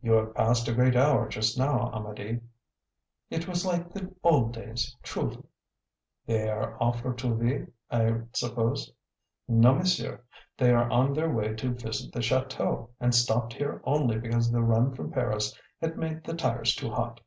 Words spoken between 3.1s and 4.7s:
"It was like the old